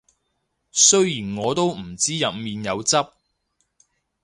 [0.71, 2.97] 雖然我都唔知入面有汁